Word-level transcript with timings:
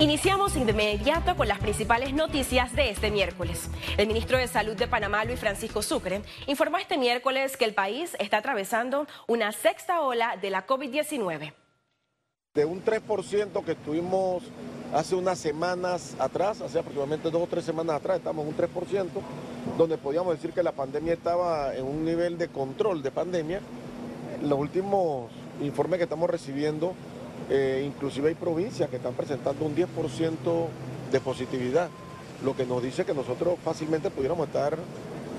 Iniciamos 0.00 0.56
inmediato 0.56 1.36
con 1.36 1.46
las 1.46 1.58
principales 1.58 2.14
noticias 2.14 2.74
de 2.74 2.88
este 2.88 3.10
miércoles. 3.10 3.68
El 3.98 4.06
ministro 4.06 4.38
de 4.38 4.48
Salud 4.48 4.74
de 4.74 4.88
Panamá, 4.88 5.26
Luis 5.26 5.38
Francisco 5.38 5.82
Sucre, 5.82 6.22
informó 6.46 6.78
este 6.78 6.96
miércoles 6.96 7.58
que 7.58 7.66
el 7.66 7.74
país 7.74 8.16
está 8.18 8.38
atravesando 8.38 9.06
una 9.28 9.52
sexta 9.52 10.00
ola 10.00 10.38
de 10.40 10.48
la 10.48 10.66
COVID-19. 10.66 11.52
De 12.54 12.64
un 12.64 12.82
3% 12.82 13.62
que 13.62 13.72
estuvimos 13.72 14.42
hace 14.94 15.14
unas 15.16 15.38
semanas 15.38 16.16
atrás, 16.18 16.62
hace 16.62 16.78
aproximadamente 16.78 17.30
dos 17.30 17.42
o 17.42 17.46
tres 17.46 17.66
semanas 17.66 17.96
atrás, 17.96 18.16
estamos 18.16 18.46
en 18.46 18.54
un 18.54 18.56
3%, 18.56 19.06
donde 19.76 19.98
podíamos 19.98 20.34
decir 20.34 20.54
que 20.54 20.62
la 20.62 20.72
pandemia 20.72 21.12
estaba 21.12 21.74
en 21.76 21.84
un 21.84 22.06
nivel 22.06 22.38
de 22.38 22.48
control 22.48 23.02
de 23.02 23.10
pandemia. 23.10 23.60
Los 24.40 24.58
últimos 24.58 25.30
informes 25.60 25.98
que 25.98 26.04
estamos 26.04 26.30
recibiendo 26.30 26.94
eh, 27.48 27.82
inclusive 27.86 28.28
hay 28.28 28.34
provincias 28.34 28.90
que 28.90 28.96
están 28.96 29.14
presentando 29.14 29.64
un 29.64 29.74
10% 29.74 30.68
de 31.10 31.20
positividad, 31.20 31.88
lo 32.44 32.56
que 32.56 32.64
nos 32.64 32.82
dice 32.82 33.04
que 33.04 33.14
nosotros 33.14 33.58
fácilmente 33.64 34.10
pudiéramos 34.10 34.46
estar 34.46 34.78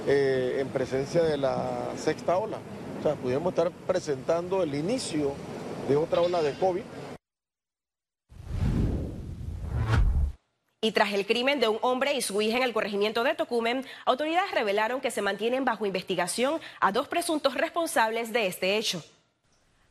eh, 0.07 0.57
en 0.59 0.67
presencia 0.69 1.23
de 1.23 1.37
la 1.37 1.91
sexta 1.95 2.37
ola. 2.37 2.57
O 2.99 3.03
sea, 3.03 3.15
pudiéramos 3.15 3.51
estar 3.51 3.71
presentando 3.71 4.63
el 4.63 4.75
inicio 4.75 5.33
de 5.87 5.95
otra 5.95 6.21
ola 6.21 6.41
de 6.41 6.53
COVID. 6.53 6.81
Y 10.83 10.91
tras 10.93 11.13
el 11.13 11.27
crimen 11.27 11.59
de 11.59 11.67
un 11.67 11.77
hombre 11.81 12.13
y 12.15 12.21
su 12.21 12.41
hija 12.41 12.57
en 12.57 12.63
el 12.63 12.73
corregimiento 12.73 13.23
de 13.23 13.35
Tocumen, 13.35 13.85
autoridades 14.05 14.51
revelaron 14.51 14.99
que 14.99 15.11
se 15.11 15.21
mantienen 15.21 15.63
bajo 15.63 15.85
investigación 15.85 16.59
a 16.79 16.91
dos 16.91 17.07
presuntos 17.07 17.53
responsables 17.53 18.33
de 18.33 18.47
este 18.47 18.77
hecho. 18.77 19.03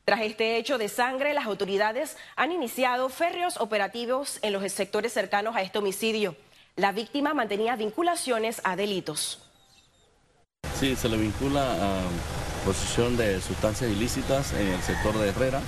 Tras 0.04 0.22
este 0.22 0.56
hecho 0.56 0.78
de 0.78 0.88
sangre, 0.88 1.34
las 1.34 1.46
autoridades 1.46 2.16
han 2.36 2.52
iniciado 2.52 3.08
férreos 3.08 3.58
operativos 3.58 4.38
en 4.42 4.52
los 4.52 4.70
sectores 4.72 5.12
cercanos 5.12 5.56
a 5.56 5.62
este 5.62 5.78
homicidio. 5.78 6.36
La 6.76 6.92
víctima 6.92 7.34
mantenía 7.34 7.76
vinculaciones 7.76 8.60
a 8.64 8.76
delitos. 8.76 9.38
Sí, 10.78 10.96
se 10.96 11.08
le 11.08 11.16
vincula 11.16 11.62
a 11.62 12.00
posesión 12.64 13.16
de 13.16 13.40
sustancias 13.40 13.90
ilícitas 13.90 14.52
en 14.54 14.68
el 14.68 14.82
sector 14.82 15.16
de 15.18 15.28
Herrera 15.28 15.60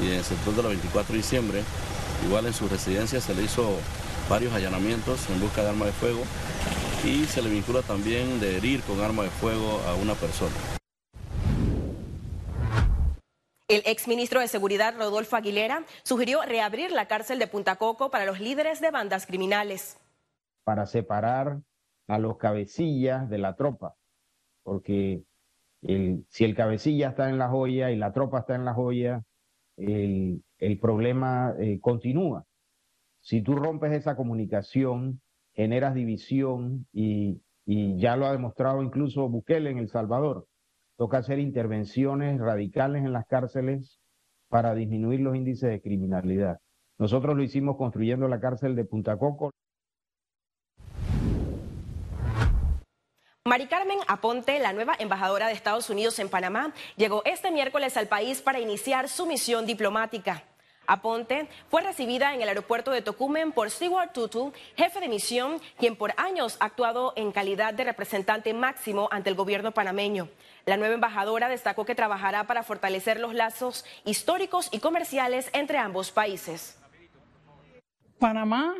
y 0.00 0.06
en 0.06 0.14
el 0.14 0.24
sector 0.24 0.54
de 0.54 0.62
la 0.62 0.68
24 0.68 1.12
de 1.12 1.18
diciembre. 1.18 1.62
Igual 2.24 2.46
en 2.46 2.54
su 2.54 2.68
residencia 2.68 3.20
se 3.20 3.34
le 3.34 3.42
hizo 3.42 3.76
varios 4.28 4.52
allanamientos 4.52 5.28
en 5.30 5.40
busca 5.40 5.62
de 5.62 5.68
arma 5.68 5.86
de 5.86 5.92
fuego 5.92 6.22
y 7.04 7.24
se 7.26 7.42
le 7.42 7.50
vincula 7.50 7.82
también 7.82 8.40
de 8.40 8.56
herir 8.56 8.82
con 8.82 9.00
arma 9.00 9.22
de 9.22 9.30
fuego 9.30 9.82
a 9.86 9.94
una 9.94 10.14
persona. 10.14 10.77
El 13.68 13.82
exministro 13.84 14.40
de 14.40 14.48
Seguridad, 14.48 14.94
Rodolfo 14.96 15.36
Aguilera, 15.36 15.84
sugirió 16.02 16.40
reabrir 16.40 16.90
la 16.90 17.06
cárcel 17.06 17.38
de 17.38 17.48
Punta 17.48 17.76
Coco 17.76 18.10
para 18.10 18.24
los 18.24 18.40
líderes 18.40 18.80
de 18.80 18.90
bandas 18.90 19.26
criminales. 19.26 20.00
Para 20.64 20.86
separar 20.86 21.60
a 22.06 22.18
los 22.18 22.38
cabecillas 22.38 23.28
de 23.28 23.36
la 23.36 23.56
tropa, 23.56 23.94
porque 24.62 25.22
si 25.82 26.44
el 26.44 26.54
cabecilla 26.54 27.10
está 27.10 27.28
en 27.28 27.36
la 27.36 27.50
joya 27.50 27.90
y 27.90 27.96
la 27.96 28.14
tropa 28.14 28.38
está 28.38 28.54
en 28.54 28.64
la 28.64 28.72
joya, 28.72 29.22
el, 29.76 30.42
problema 30.80 31.54
eh, 31.60 31.78
continúa. 31.78 32.46
Si 33.20 33.42
tú 33.42 33.54
rompes 33.54 33.92
esa 33.92 34.16
comunicación, 34.16 35.20
generas 35.52 35.94
división 35.94 36.86
y, 36.90 37.42
y 37.66 37.98
ya 37.98 38.16
lo 38.16 38.24
ha 38.24 38.32
demostrado 38.32 38.82
incluso 38.82 39.28
Bukele 39.28 39.68
en 39.68 39.76
El 39.76 39.90
Salvador 39.90 40.47
Toca 40.98 41.18
hacer 41.18 41.38
intervenciones 41.38 42.40
radicales 42.40 43.04
en 43.04 43.12
las 43.12 43.24
cárceles 43.24 44.00
para 44.48 44.74
disminuir 44.74 45.20
los 45.20 45.36
índices 45.36 45.70
de 45.70 45.80
criminalidad. 45.80 46.58
Nosotros 46.98 47.36
lo 47.36 47.42
hicimos 47.44 47.76
construyendo 47.76 48.26
la 48.26 48.40
cárcel 48.40 48.74
de 48.74 48.84
Punta 48.84 49.16
Coco. 49.16 49.52
Mari 53.44 53.68
Carmen 53.68 53.98
Aponte, 54.08 54.58
la 54.58 54.72
nueva 54.72 54.96
embajadora 54.98 55.46
de 55.46 55.52
Estados 55.52 55.88
Unidos 55.88 56.18
en 56.18 56.28
Panamá, 56.28 56.74
llegó 56.96 57.22
este 57.24 57.52
miércoles 57.52 57.96
al 57.96 58.08
país 58.08 58.42
para 58.42 58.58
iniciar 58.58 59.08
su 59.08 59.24
misión 59.24 59.66
diplomática. 59.66 60.47
Aponte 60.88 61.48
fue 61.68 61.82
recibida 61.82 62.34
en 62.34 62.40
el 62.40 62.48
aeropuerto 62.48 62.90
de 62.90 63.02
Tocumen 63.02 63.52
por 63.52 63.70
Stewart 63.70 64.10
Tutu, 64.12 64.52
jefe 64.74 65.00
de 65.00 65.08
misión, 65.08 65.60
quien 65.76 65.96
por 65.96 66.14
años 66.16 66.56
ha 66.60 66.64
actuado 66.64 67.12
en 67.14 67.30
calidad 67.30 67.74
de 67.74 67.84
representante 67.84 68.54
máximo 68.54 69.06
ante 69.12 69.28
el 69.28 69.36
gobierno 69.36 69.72
panameño. 69.72 70.30
La 70.64 70.78
nueva 70.78 70.94
embajadora 70.94 71.50
destacó 71.50 71.84
que 71.84 71.94
trabajará 71.94 72.46
para 72.46 72.62
fortalecer 72.62 73.20
los 73.20 73.34
lazos 73.34 73.84
históricos 74.06 74.70
y 74.72 74.80
comerciales 74.80 75.50
entre 75.52 75.76
ambos 75.76 76.10
países. 76.10 76.78
Panamá 78.18 78.74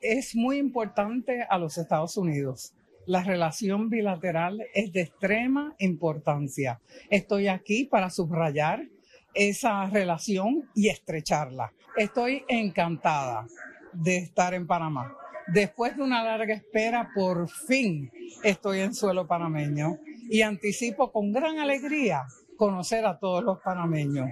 es 0.00 0.34
muy 0.34 0.58
importante 0.58 1.46
a 1.48 1.58
los 1.58 1.78
Estados 1.78 2.16
Unidos. 2.16 2.74
La 3.06 3.22
relación 3.22 3.88
bilateral 3.88 4.64
es 4.74 4.92
de 4.92 5.02
extrema 5.02 5.74
importancia. 5.78 6.80
Estoy 7.08 7.46
aquí 7.46 7.84
para 7.84 8.10
subrayar 8.10 8.88
esa 9.34 9.86
relación 9.86 10.68
y 10.74 10.88
estrecharla. 10.88 11.72
Estoy 11.96 12.44
encantada 12.48 13.46
de 13.92 14.18
estar 14.18 14.54
en 14.54 14.66
Panamá. 14.66 15.16
Después 15.48 15.96
de 15.96 16.02
una 16.02 16.22
larga 16.22 16.54
espera, 16.54 17.10
por 17.14 17.48
fin 17.48 18.10
estoy 18.42 18.80
en 18.80 18.94
suelo 18.94 19.26
panameño 19.26 19.98
y 20.30 20.42
anticipo 20.42 21.10
con 21.12 21.32
gran 21.32 21.58
alegría 21.58 22.22
conocer 22.56 23.04
a 23.04 23.18
todos 23.18 23.42
los 23.42 23.58
panameños. 23.60 24.30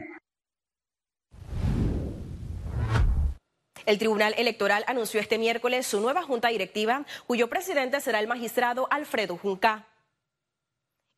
El 3.86 3.98
Tribunal 3.98 4.34
Electoral 4.38 4.84
anunció 4.86 5.20
este 5.20 5.36
miércoles 5.36 5.86
su 5.86 6.00
nueva 6.00 6.22
junta 6.22 6.48
directiva, 6.48 7.04
cuyo 7.26 7.48
presidente 7.48 8.00
será 8.00 8.20
el 8.20 8.28
magistrado 8.28 8.86
Alfredo 8.90 9.36
Junca. 9.36 9.88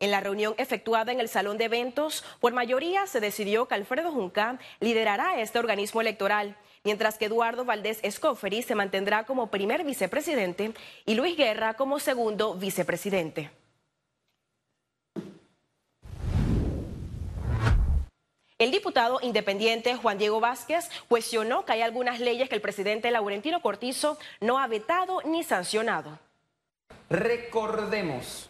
En 0.03 0.11
la 0.11 0.19
reunión 0.19 0.57
efectuada 0.59 1.13
en 1.13 1.21
el 1.21 1.29
Salón 1.29 1.59
de 1.59 1.67
Eventos, 1.67 2.25
por 2.41 2.53
mayoría 2.53 3.07
se 3.07 3.21
decidió 3.21 3.69
que 3.69 3.77
Alfredo 3.77 4.11
Junca 4.11 4.59
liderará 4.81 5.41
este 5.41 5.61
organismo 5.61 6.01
electoral, 6.01 6.57
mientras 6.83 7.19
que 7.19 7.27
Eduardo 7.27 7.65
Valdés 7.65 8.01
Escoferi 8.03 8.63
se 8.63 8.75
mantendrá 8.75 9.27
como 9.27 9.53
primer 9.53 9.85
vicepresidente 9.85 10.75
y 11.07 11.15
Luis 11.15 11.37
Guerra 11.37 11.75
como 11.75 12.01
segundo 12.01 12.55
vicepresidente. 12.55 13.53
El 18.59 18.73
diputado 18.73 19.21
independiente 19.23 19.95
Juan 19.95 20.19
Diego 20.19 20.41
Vázquez 20.41 20.91
cuestionó 21.07 21.65
que 21.65 21.75
hay 21.75 21.83
algunas 21.83 22.19
leyes 22.19 22.49
que 22.49 22.57
el 22.57 22.61
presidente 22.61 23.13
Laurentino 23.13 23.63
Cortizo 23.63 24.19
no 24.41 24.59
ha 24.59 24.67
vetado 24.67 25.23
ni 25.23 25.45
sancionado. 25.45 26.19
Recordemos 27.09 28.49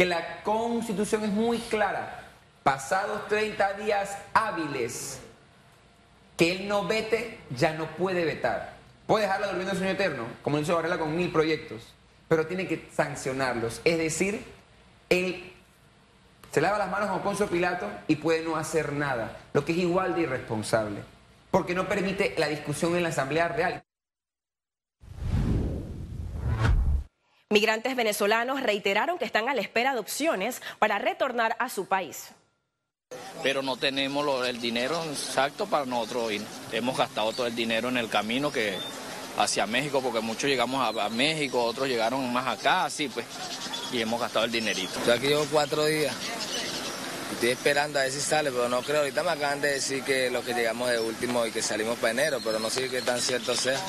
que 0.00 0.06
la 0.06 0.42
constitución 0.44 1.24
es 1.24 1.30
muy 1.30 1.58
clara. 1.58 2.22
Pasados 2.62 3.28
30 3.28 3.74
días 3.74 4.16
hábiles, 4.32 5.20
que 6.38 6.52
él 6.52 6.68
no 6.68 6.86
vete, 6.86 7.38
ya 7.54 7.74
no 7.74 7.84
puede 7.84 8.24
vetar. 8.24 8.76
Puede 9.06 9.26
dejarla 9.26 9.48
durmiendo 9.48 9.72
el 9.72 9.76
sueño 9.76 9.92
eterno, 9.92 10.24
como 10.40 10.58
hizo 10.58 10.74
Varela 10.74 10.96
con 10.96 11.14
mil 11.14 11.30
proyectos, 11.30 11.82
pero 12.28 12.46
tiene 12.46 12.66
que 12.66 12.88
sancionarlos. 12.90 13.82
Es 13.84 13.98
decir, 13.98 14.42
él 15.10 15.52
se 16.50 16.62
lava 16.62 16.78
las 16.78 16.90
manos 16.90 17.10
como 17.10 17.22
Poncio 17.22 17.46
Pilato 17.48 17.86
y 18.08 18.16
puede 18.16 18.42
no 18.42 18.56
hacer 18.56 18.94
nada, 18.94 19.36
lo 19.52 19.66
que 19.66 19.72
es 19.72 19.78
igual 19.78 20.14
de 20.14 20.22
irresponsable, 20.22 21.00
porque 21.50 21.74
no 21.74 21.88
permite 21.88 22.34
la 22.38 22.48
discusión 22.48 22.96
en 22.96 23.02
la 23.02 23.10
Asamblea 23.10 23.48
Real. 23.48 23.82
Migrantes 27.52 27.96
venezolanos 27.96 28.62
reiteraron 28.62 29.18
que 29.18 29.24
están 29.24 29.48
a 29.48 29.54
la 29.54 29.60
espera 29.60 29.92
de 29.92 29.98
opciones 29.98 30.62
para 30.78 31.00
retornar 31.00 31.56
a 31.58 31.68
su 31.68 31.86
país. 31.86 32.28
Pero 33.42 33.60
no 33.60 33.76
tenemos 33.76 34.46
el 34.46 34.60
dinero 34.60 35.02
exacto 35.10 35.66
para 35.66 35.84
nosotros 35.84 36.30
ir. 36.30 36.42
Hemos 36.70 36.96
gastado 36.96 37.32
todo 37.32 37.48
el 37.48 37.56
dinero 37.56 37.88
en 37.88 37.96
el 37.96 38.08
camino 38.08 38.52
que 38.52 38.78
hacia 39.36 39.66
México, 39.66 40.00
porque 40.00 40.20
muchos 40.20 40.48
llegamos 40.48 40.96
a, 40.96 41.08
México, 41.08 41.64
otros 41.64 41.88
llegaron 41.88 42.32
más 42.32 42.46
acá, 42.46 42.84
así 42.84 43.08
pues, 43.08 43.26
y 43.90 44.00
hemos 44.00 44.20
gastado 44.20 44.44
el 44.44 44.52
dinerito. 44.52 45.00
Yo 45.04 45.12
aquí 45.12 45.26
llevo 45.26 45.44
cuatro 45.50 45.86
días. 45.86 46.14
Estoy 47.32 47.48
esperando 47.48 47.98
a 47.98 48.02
ver 48.02 48.12
si 48.12 48.20
sale, 48.20 48.52
pero 48.52 48.68
no 48.68 48.80
creo. 48.82 49.00
Ahorita 49.00 49.24
me 49.24 49.30
acaban 49.30 49.60
de 49.60 49.72
decir 49.72 50.04
que 50.04 50.30
los 50.30 50.44
que 50.44 50.54
llegamos 50.54 50.88
de 50.88 51.00
último 51.00 51.44
y 51.44 51.50
que 51.50 51.62
salimos 51.62 51.98
para 51.98 52.12
enero, 52.12 52.38
pero 52.44 52.60
no 52.60 52.70
sé 52.70 52.88
qué 52.88 53.02
tan 53.02 53.20
cierto 53.20 53.56
sea. 53.56 53.80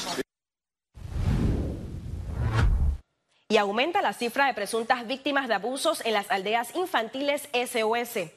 Y 3.52 3.58
aumenta 3.58 4.02
la 4.02 4.14
cifra 4.14 4.48
de 4.48 4.54
presuntas 4.54 5.06
víctimas 5.06 5.50
de 5.50 5.56
abusos 5.56 6.02
en 6.06 6.14
las 6.14 6.32
aldeas 6.32 6.74
infantiles 6.74 7.50
SOS. 7.52 8.30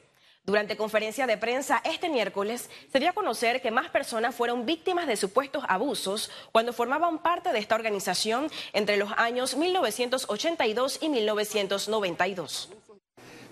Durante 0.43 0.75
conferencia 0.75 1.25
de 1.25 1.37
prensa 1.37 1.81
este 1.85 2.09
miércoles 2.09 2.69
se 2.91 2.99
dio 2.99 3.11
a 3.11 3.13
conocer 3.13 3.61
que 3.61 3.71
más 3.71 3.89
personas 3.89 4.35
fueron 4.35 4.65
víctimas 4.65 5.07
de 5.07 5.15
supuestos 5.15 5.63
abusos 5.69 6.29
cuando 6.51 6.73
formaban 6.73 7.19
parte 7.19 7.53
de 7.53 7.59
esta 7.59 7.75
organización 7.75 8.51
entre 8.73 8.97
los 8.97 9.09
años 9.15 9.55
1982 9.55 10.99
y 11.01 11.07
1992. 11.07 12.69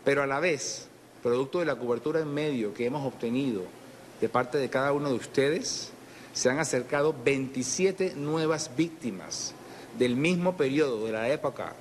Pero 0.04 0.22
a 0.22 0.28
la 0.28 0.42
vez, 0.42 0.90
producto 1.22 1.60
de 1.60 1.66
la 1.66 1.78
cobertura 1.78 2.20
en 2.20 2.34
medio 2.34 2.74
que 2.74 2.88
hemos 2.88 3.08
obtenido 3.08 3.64
de 4.20 4.28
parte 4.28 4.58
de 4.58 4.70
cada 4.70 4.92
uno 4.92 5.08
de 5.08 5.16
ustedes, 5.16 5.94
se 6.34 6.50
han 6.50 6.60
acercado 6.60 7.16
27 7.24 8.16
nuevas 8.16 8.76
víctimas 8.76 9.56
del 9.98 10.16
mismo 10.16 10.58
periodo 10.58 11.06
de 11.06 11.12
la 11.12 11.30
época, 11.30 11.74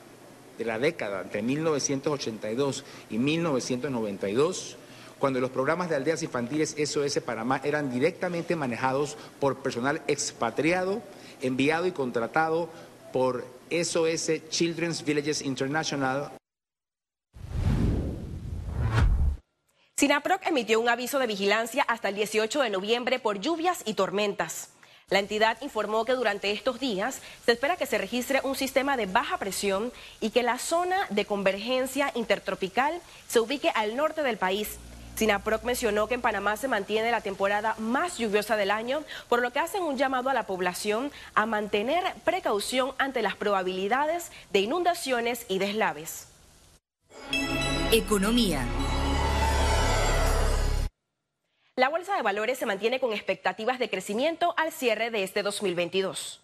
de 0.58 0.64
la 0.64 0.78
década 0.78 1.22
entre 1.22 1.42
1982 1.42 2.84
y 3.10 3.18
1992 3.18 4.76
cuando 5.22 5.38
los 5.38 5.50
programas 5.50 5.88
de 5.88 5.94
aldeas 5.94 6.24
infantiles 6.24 6.74
SOS 6.84 7.20
Panamá 7.20 7.60
eran 7.62 7.92
directamente 7.92 8.56
manejados 8.56 9.16
por 9.38 9.58
personal 9.58 10.02
expatriado, 10.08 11.00
enviado 11.40 11.86
y 11.86 11.92
contratado 11.92 12.68
por 13.12 13.46
SOS 13.70 14.48
Children's 14.48 15.04
Villages 15.04 15.42
International. 15.42 16.32
SINAPROC 19.96 20.44
emitió 20.48 20.80
un 20.80 20.88
aviso 20.88 21.20
de 21.20 21.28
vigilancia 21.28 21.84
hasta 21.84 22.08
el 22.08 22.16
18 22.16 22.60
de 22.60 22.70
noviembre 22.70 23.20
por 23.20 23.38
lluvias 23.38 23.82
y 23.84 23.94
tormentas. 23.94 24.71
La 25.12 25.18
entidad 25.18 25.58
informó 25.60 26.06
que 26.06 26.14
durante 26.14 26.52
estos 26.52 26.80
días 26.80 27.20
se 27.44 27.52
espera 27.52 27.76
que 27.76 27.84
se 27.84 27.98
registre 27.98 28.40
un 28.44 28.54
sistema 28.54 28.96
de 28.96 29.04
baja 29.04 29.36
presión 29.36 29.92
y 30.22 30.30
que 30.30 30.42
la 30.42 30.56
zona 30.56 30.96
de 31.10 31.26
convergencia 31.26 32.10
intertropical 32.14 32.98
se 33.28 33.38
ubique 33.38 33.68
al 33.74 33.94
norte 33.94 34.22
del 34.22 34.38
país 34.38 34.78
SINAPROC 35.16 35.64
mencionó 35.64 36.08
que 36.08 36.14
en 36.14 36.22
Panamá 36.22 36.56
se 36.56 36.66
mantiene 36.66 37.10
la 37.10 37.20
temporada 37.20 37.74
más 37.78 38.16
lluviosa 38.16 38.56
del 38.56 38.70
año, 38.70 39.04
por 39.28 39.42
lo 39.42 39.52
que 39.52 39.58
hacen 39.58 39.82
un 39.82 39.98
llamado 39.98 40.30
a 40.30 40.34
la 40.34 40.46
población 40.46 41.12
a 41.34 41.44
mantener 41.44 42.02
precaución 42.24 42.92
ante 42.96 43.20
las 43.20 43.36
probabilidades 43.36 44.32
de 44.50 44.60
inundaciones 44.60 45.44
y 45.48 45.58
deslaves. 45.58 46.28
Economía. 47.92 48.66
La 51.82 51.88
bolsa 51.88 52.14
de 52.14 52.22
valores 52.22 52.58
se 52.58 52.64
mantiene 52.64 53.00
con 53.00 53.12
expectativas 53.12 53.80
de 53.80 53.90
crecimiento 53.90 54.54
al 54.56 54.70
cierre 54.70 55.10
de 55.10 55.24
este 55.24 55.42
2022. 55.42 56.40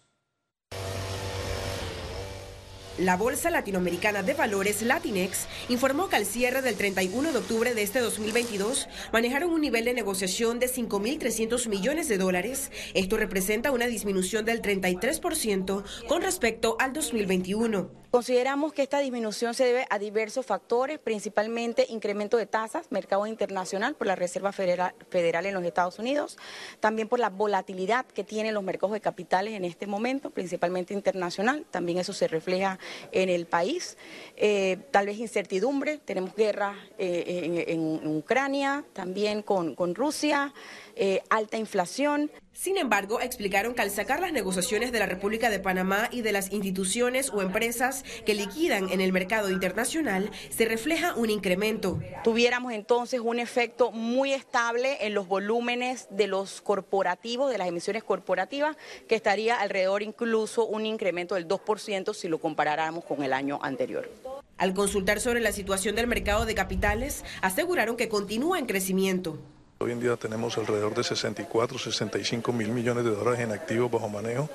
La 2.97 3.15
Bolsa 3.15 3.49
Latinoamericana 3.49 4.21
de 4.21 4.33
Valores 4.33 4.81
Latinex 4.81 5.47
informó 5.69 6.09
que 6.09 6.17
al 6.17 6.25
cierre 6.25 6.61
del 6.61 6.75
31 6.75 7.31
de 7.31 7.37
octubre 7.37 7.73
de 7.73 7.83
este 7.83 8.01
2022 8.01 8.89
manejaron 9.13 9.51
un 9.51 9.61
nivel 9.61 9.85
de 9.85 9.93
negociación 9.93 10.59
de 10.59 10.67
5.300 10.67 11.69
millones 11.69 12.09
de 12.09 12.17
dólares. 12.17 12.69
Esto 12.93 13.15
representa 13.15 13.71
una 13.71 13.87
disminución 13.87 14.43
del 14.43 14.61
33% 14.61 15.85
con 16.09 16.21
respecto 16.21 16.75
al 16.79 16.91
2021. 16.91 17.89
Consideramos 18.11 18.73
que 18.73 18.81
esta 18.81 18.97
disminución 18.97 19.53
se 19.53 19.65
debe 19.65 19.85
a 19.91 19.99
diversos 19.99 20.43
factores, 20.43 20.97
principalmente 20.97 21.85
incremento 21.89 22.37
de 22.37 22.47
tasas, 22.47 22.91
mercado 22.91 23.27
internacional 23.27 23.93
por 23.93 24.07
la 24.07 24.15
Reserva 24.15 24.51
Federal, 24.51 25.45
en 25.45 25.53
los 25.53 25.63
Estados 25.63 25.99
Unidos, 25.99 26.35
también 26.79 27.07
por 27.07 27.19
la 27.19 27.29
volatilidad 27.29 28.07
que 28.07 28.23
tienen 28.23 28.55
los 28.55 28.63
mercados 28.63 28.93
de 28.93 29.01
capitales 29.01 29.53
en 29.53 29.63
este 29.63 29.85
momento, 29.85 30.31
principalmente 30.31 30.95
internacional, 30.95 31.67
también 31.69 31.99
eso 31.99 32.11
se 32.11 32.27
refleja 32.27 32.79
en 33.11 33.29
el 33.29 33.45
país, 33.45 33.95
eh, 34.37 34.79
tal 34.89 35.05
vez 35.05 35.19
incertidumbre, 35.19 35.99
tenemos 35.99 36.33
guerra 36.33 36.75
eh, 36.97 37.65
en, 37.67 38.07
Ucrania, 38.07 38.85
también 38.91 39.43
con, 39.43 39.75
con 39.75 39.93
Rusia, 39.93 40.51
eh, 40.95 41.21
alta 41.29 41.57
inflación. 41.57 42.31
Sin 42.59 42.75
embargo, 42.75 43.21
explicaron 43.21 43.73
que 43.73 43.83
al 43.83 43.89
sacar 43.89 44.19
las 44.19 44.33
negociaciones 44.33 44.91
de 44.91 44.99
la 44.99 45.05
República 45.05 45.49
de 45.49 45.61
Panamá 45.61 46.09
y 46.11 46.23
de 46.23 46.33
las 46.33 46.51
instituciones 46.51 47.29
o 47.29 47.41
empresas 47.41 48.03
que 48.25 48.33
liquidan 48.33 48.89
en 48.89 48.99
el 48.99 49.13
mercado 49.13 49.49
internacional, 49.49 50.29
se 50.49 50.65
refleja 50.65 51.15
un 51.15 51.29
incremento. 51.29 52.01
Tuviéramos 52.25 52.73
entonces 52.73 53.21
un 53.21 53.39
efecto 53.39 53.93
muy 53.93 54.33
estable 54.33 54.97
en 55.05 55.13
los 55.13 55.29
volúmenes 55.29 56.09
de 56.09 56.27
los 56.27 56.59
corporativos, 56.59 57.49
de 57.49 57.59
las 57.59 57.69
emisiones 57.69 58.03
corporativas, 58.03 58.75
que 59.07 59.15
estaría 59.15 59.55
alrededor 59.55 60.03
incluso 60.03 60.65
un 60.65 60.85
incremento 60.85 61.35
del 61.35 61.47
2% 61.47 62.13
si 62.13 62.27
lo 62.27 62.39
comparáramos 62.39 63.05
con 63.05 63.23
el 63.23 63.31
año 63.31 63.59
anterior. 63.61 64.11
Al 64.57 64.73
consultar 64.73 65.21
sobre 65.21 65.39
la 65.39 65.53
situación 65.53 65.95
del 65.95 66.07
mercado 66.07 66.45
de 66.45 66.55
capitales, 66.55 67.23
aseguraron 67.41 67.95
que 67.95 68.09
continúa 68.09 68.59
en 68.59 68.65
crecimiento. 68.65 69.39
Hoy 69.81 69.93
en 69.93 70.01
día 70.01 70.17
tenemos 70.17 70.57
alrededor 70.57 70.93
de 70.93 71.05
64, 71.05 71.79
65 71.79 72.51
mil 72.51 72.67
millones 72.67 73.05
de 73.05 73.11
dólares 73.11 73.39
en 73.39 73.53
activos 73.53 73.89
bajo 73.89 74.09
manejo, 74.09 74.49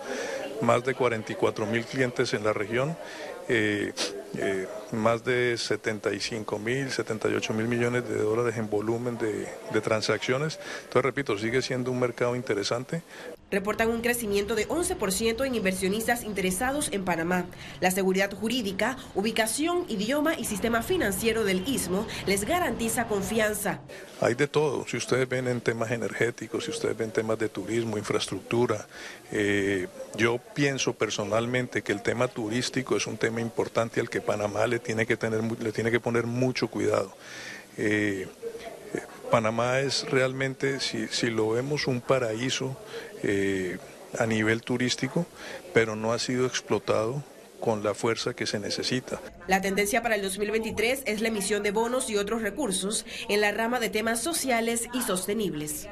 más 0.60 0.84
de 0.84 0.94
44 0.94 1.64
mil 1.64 1.82
clientes 1.86 2.34
en 2.34 2.44
la 2.44 2.52
región. 2.52 2.94
Eh, 3.48 3.94
eh, 4.36 4.68
más 4.92 5.24
de 5.24 5.56
75 5.56 6.58
mil, 6.58 6.90
78 6.90 7.54
mil 7.54 7.68
millones 7.68 8.06
de 8.06 8.18
dólares 8.18 8.58
en 8.58 8.68
volumen 8.68 9.16
de, 9.16 9.48
de 9.72 9.80
transacciones. 9.80 10.58
Entonces, 10.82 11.02
repito, 11.02 11.38
sigue 11.38 11.62
siendo 11.62 11.90
un 11.90 12.00
mercado 12.00 12.36
interesante 12.36 13.02
reportan 13.54 13.88
un 13.88 14.00
crecimiento 14.00 14.54
de 14.54 14.68
11% 14.68 15.46
en 15.46 15.54
inversionistas 15.54 16.24
interesados 16.24 16.90
en 16.92 17.04
Panamá. 17.04 17.46
La 17.80 17.90
seguridad 17.90 18.32
jurídica, 18.32 18.96
ubicación, 19.14 19.84
idioma 19.88 20.34
y 20.34 20.44
sistema 20.44 20.82
financiero 20.82 21.44
del 21.44 21.66
istmo 21.68 22.06
les 22.26 22.44
garantiza 22.44 23.06
confianza. 23.06 23.80
Hay 24.20 24.34
de 24.34 24.48
todo. 24.48 24.86
Si 24.86 24.96
ustedes 24.96 25.28
ven 25.28 25.48
en 25.48 25.60
temas 25.60 25.90
energéticos, 25.90 26.64
si 26.64 26.70
ustedes 26.70 26.96
ven 26.96 27.10
temas 27.10 27.38
de 27.38 27.48
turismo, 27.48 27.98
infraestructura, 27.98 28.86
eh, 29.32 29.86
yo 30.16 30.38
pienso 30.54 30.92
personalmente 30.94 31.82
que 31.82 31.92
el 31.92 32.02
tema 32.02 32.28
turístico 32.28 32.96
es 32.96 33.06
un 33.06 33.16
tema 33.16 33.40
importante 33.40 34.00
al 34.00 34.10
que 34.10 34.20
Panamá 34.20 34.66
le 34.66 34.78
tiene 34.78 35.06
que, 35.06 35.16
tener, 35.16 35.42
le 35.42 35.72
tiene 35.72 35.90
que 35.90 36.00
poner 36.00 36.26
mucho 36.26 36.68
cuidado. 36.68 37.14
Eh, 37.76 38.28
Panamá 39.34 39.80
es 39.80 40.08
realmente, 40.08 40.78
si, 40.78 41.28
lo 41.28 41.50
vemos, 41.50 41.88
un 41.88 42.00
paraíso 42.00 42.76
eh, 43.24 43.78
a 44.16 44.26
nivel 44.26 44.62
turístico, 44.62 45.26
pero 45.72 45.96
no 45.96 46.12
ha 46.12 46.20
sido 46.20 46.46
explotado 46.46 47.20
con 47.58 47.82
la 47.82 47.94
fuerza 47.94 48.34
que 48.34 48.46
se 48.46 48.60
necesita. 48.60 49.20
La 49.48 49.60
tendencia 49.60 50.04
para 50.04 50.14
el 50.14 50.22
2023 50.22 51.02
es 51.06 51.20
la 51.20 51.26
emisión 51.26 51.64
de 51.64 51.72
bonos 51.72 52.10
y 52.10 52.16
otros 52.16 52.42
recursos 52.42 53.04
en 53.28 53.40
la 53.40 53.50
rama 53.50 53.80
de 53.80 53.90
temas 53.90 54.20
sociales 54.22 54.88
y 54.92 55.02
sostenibles. 55.02 55.88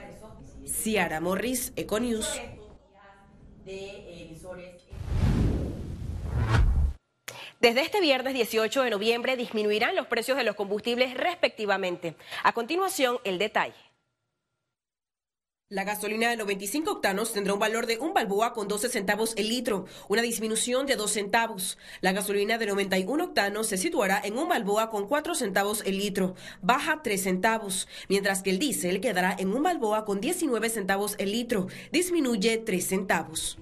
Ciara 0.64 1.20
Morris, 1.20 1.72
Econews. 1.74 2.28
Desde 7.62 7.82
este 7.82 8.00
viernes 8.00 8.34
18 8.34 8.82
de 8.82 8.90
noviembre 8.90 9.36
disminuirán 9.36 9.94
los 9.94 10.08
precios 10.08 10.36
de 10.36 10.42
los 10.42 10.56
combustibles 10.56 11.14
respectivamente. 11.14 12.16
A 12.42 12.52
continuación, 12.54 13.18
el 13.22 13.38
detalle. 13.38 13.76
La 15.68 15.84
gasolina 15.84 16.28
de 16.28 16.36
95 16.38 16.90
octanos 16.90 17.32
tendrá 17.32 17.54
un 17.54 17.60
valor 17.60 17.86
de 17.86 17.98
un 17.98 18.14
balboa 18.14 18.52
con 18.52 18.66
12 18.66 18.88
centavos 18.88 19.34
el 19.36 19.48
litro, 19.48 19.86
una 20.08 20.22
disminución 20.22 20.86
de 20.86 20.96
2 20.96 21.08
centavos. 21.08 21.78
La 22.00 22.10
gasolina 22.10 22.58
de 22.58 22.66
91 22.66 23.22
octanos 23.22 23.68
se 23.68 23.76
situará 23.76 24.20
en 24.24 24.38
un 24.38 24.48
balboa 24.48 24.90
con 24.90 25.06
4 25.06 25.36
centavos 25.36 25.84
el 25.86 25.98
litro, 25.98 26.34
baja 26.62 27.00
3 27.04 27.22
centavos, 27.22 27.86
mientras 28.08 28.42
que 28.42 28.50
el 28.50 28.58
diésel 28.58 29.00
quedará 29.00 29.36
en 29.38 29.54
un 29.54 29.62
balboa 29.62 30.04
con 30.04 30.20
19 30.20 30.68
centavos 30.68 31.14
el 31.18 31.30
litro, 31.30 31.68
disminuye 31.92 32.58
3 32.58 32.84
centavos. 32.84 33.56